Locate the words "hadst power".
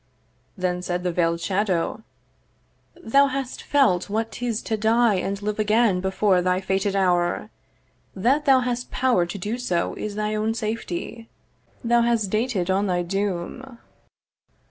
8.61-9.27